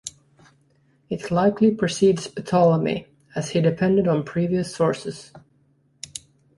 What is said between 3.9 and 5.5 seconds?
on previous sources.